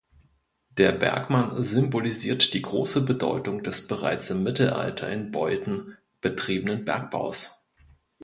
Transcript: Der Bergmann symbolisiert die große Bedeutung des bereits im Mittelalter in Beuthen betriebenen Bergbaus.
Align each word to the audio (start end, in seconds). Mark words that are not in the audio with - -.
Der 0.71 0.93
Bergmann 0.93 1.61
symbolisiert 1.61 2.55
die 2.55 2.63
große 2.63 3.05
Bedeutung 3.05 3.61
des 3.61 3.85
bereits 3.85 4.31
im 4.31 4.41
Mittelalter 4.41 5.07
in 5.09 5.29
Beuthen 5.31 5.95
betriebenen 6.21 6.85
Bergbaus. 6.85 7.67